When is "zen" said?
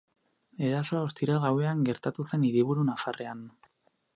2.31-2.47